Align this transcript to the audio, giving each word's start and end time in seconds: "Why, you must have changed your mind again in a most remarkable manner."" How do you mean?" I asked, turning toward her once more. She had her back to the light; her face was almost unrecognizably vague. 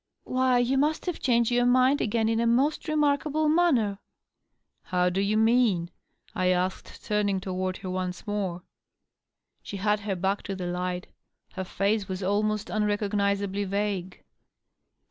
"Why, 0.23 0.57
you 0.57 0.79
must 0.79 1.05
have 1.05 1.19
changed 1.19 1.51
your 1.51 1.67
mind 1.67 2.01
again 2.01 2.27
in 2.27 2.39
a 2.39 2.47
most 2.47 2.87
remarkable 2.87 3.47
manner."" 3.47 3.99
How 4.91 5.11
do 5.11 5.21
you 5.21 5.37
mean?" 5.37 5.91
I 6.33 6.47
asked, 6.47 7.05
turning 7.05 7.39
toward 7.39 7.77
her 7.85 7.89
once 7.91 8.25
more. 8.25 8.63
She 9.61 9.77
had 9.77 9.99
her 9.99 10.15
back 10.15 10.41
to 10.47 10.55
the 10.55 10.65
light; 10.65 11.05
her 11.53 11.63
face 11.63 12.07
was 12.07 12.23
almost 12.23 12.71
unrecognizably 12.71 13.63
vague. 13.65 14.23